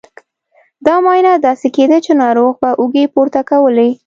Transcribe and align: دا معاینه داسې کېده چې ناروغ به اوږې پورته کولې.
دا 0.85 0.95
معاینه 1.03 1.33
داسې 1.47 1.67
کېده 1.75 1.97
چې 2.05 2.11
ناروغ 2.23 2.53
به 2.61 2.69
اوږې 2.81 3.05
پورته 3.13 3.41
کولې. 3.49 3.89